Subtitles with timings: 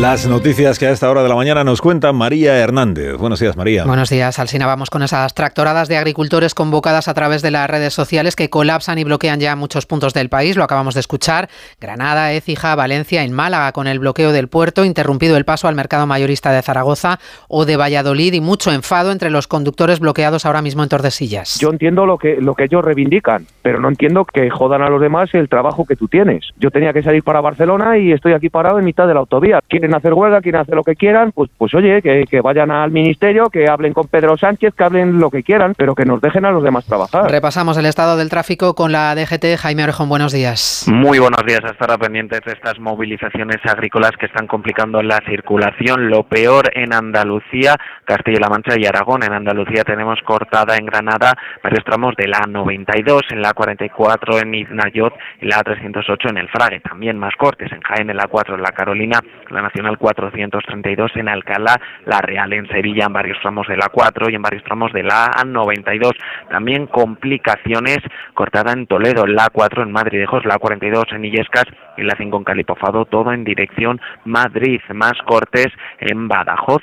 [0.00, 3.16] Las noticias que a esta hora de la mañana nos cuenta María Hernández.
[3.16, 3.84] Buenos días, María.
[3.84, 4.64] Buenos días, Alsina.
[4.64, 8.98] Vamos con esas tractoradas de agricultores convocadas a través de las redes sociales que colapsan
[8.98, 10.56] y bloquean ya muchos puntos del país.
[10.56, 11.48] Lo acabamos de escuchar.
[11.80, 16.06] Granada, Écija, Valencia, en Málaga, con el bloqueo del puerto, interrumpido el paso al mercado
[16.06, 17.18] mayorista de Zaragoza
[17.48, 21.58] o de Valladolid y mucho enfado entre los conductores bloqueados ahora mismo en Tordesillas.
[21.58, 25.00] Yo entiendo lo que, lo que ellos reivindican, pero no entiendo que jodan a los
[25.00, 26.44] demás el trabajo que tú tienes.
[26.56, 29.58] Yo tenía que salir para Barcelona y estoy aquí parado en mitad de la autovía.
[29.88, 32.90] Quieren hacer huelga, quieren hacer lo que quieran, pues, pues oye, que, que vayan al
[32.90, 36.44] ministerio, que hablen con Pedro Sánchez, que hablen lo que quieran, pero que nos dejen
[36.44, 37.30] a los demás trabajar.
[37.30, 39.56] Repasamos el estado del tráfico con la DGT.
[39.58, 40.84] Jaime Orejón, buenos días.
[40.92, 46.10] Muy buenos días, a estar pendientes de estas movilizaciones agrícolas que están complicando la circulación.
[46.10, 47.74] Lo peor en Andalucía,
[48.04, 49.22] Castilla-La Mancha y Aragón.
[49.22, 51.32] En Andalucía tenemos cortada en Granada
[51.62, 56.48] varios tramos de la 92, en la 44 en Iznayot y la 308 en el
[56.50, 56.80] Frague.
[56.80, 61.28] También más cortes en Jaén, en la 4 en la Carolina, la Nacional 432 en
[61.28, 64.92] Alcalá, la Real en Sevilla, en varios tramos de la 4 y en varios tramos
[64.92, 66.12] de la A92.
[66.50, 67.98] También complicaciones
[68.34, 71.64] cortada en Toledo, la 4 en Madridejos, la 42 en Illescas
[71.96, 74.80] y la 5 en Calipofado, todo en dirección Madrid.
[74.92, 75.68] Más cortes
[76.00, 76.82] en Badajoz,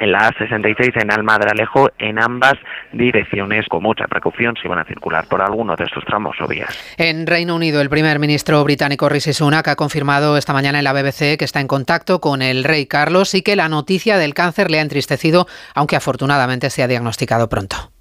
[0.00, 2.54] en la A66 en Almadralejo en ambas
[2.92, 6.70] direcciones con mucha precaución si van a circular por alguno de estos tramos o vías.
[6.96, 10.92] En Reino Unido, el primer ministro británico Rishi Sunak ha confirmado esta mañana en la
[10.92, 14.70] BBC que está en contacto con el rey Carlos y que la noticia del cáncer
[14.70, 17.95] le ha entristecido, aunque afortunadamente se ha diagnosticado pronto.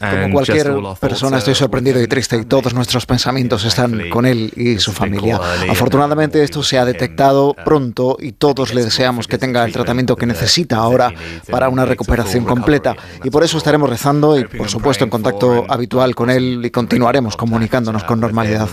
[0.00, 4.78] Como cualquier persona estoy sorprendido y triste y todos nuestros pensamientos están con él y
[4.78, 5.38] su familia.
[5.68, 10.24] Afortunadamente esto se ha detectado pronto y todos le deseamos que tenga el tratamiento que
[10.24, 11.12] necesita ahora
[11.50, 16.14] para una recuperación completa y por eso estaremos rezando y por supuesto en contacto habitual
[16.14, 18.66] con él y continuaremos comunicándonos con normalidad.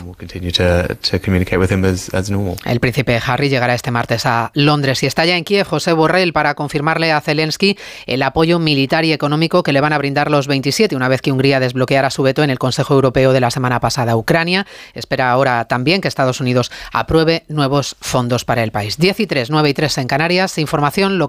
[2.63, 6.31] El príncipe Harry llegará este martes a Londres y está ya en Kiev José Borrell
[6.31, 8.21] para confirmarle a Zelensky el
[8.53, 11.59] apoyo militar y económico que le van a brindar los 27 una vez que Hungría
[11.59, 14.15] desbloqueara su veto en el Consejo Europeo de la semana pasada.
[14.15, 18.97] Ucrania espera ahora también que Estados Unidos apruebe nuevos fondos para el país.
[18.97, 20.57] 10 y 3, 9 y 3 en Canarias.
[20.57, 21.21] Información local.